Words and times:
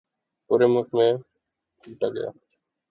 پورے 0.49 0.67
ملک 0.73 0.87
میں 0.97 1.11
پیٹا 1.83 2.07
گیا۔ 2.15 2.29